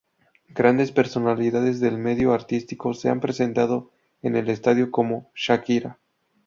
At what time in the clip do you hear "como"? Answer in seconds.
4.89-5.29